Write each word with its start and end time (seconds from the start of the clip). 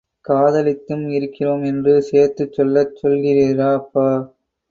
காதலித்தும் 0.25 1.03
இருக்கிறோம் 1.09 1.63
என்று 1.63 2.01
சேர்த்துச் 2.01 2.53
சொல்லச் 2.53 2.97
சொல்கிறீரா 3.01 3.73
அப்பா. 3.73 4.07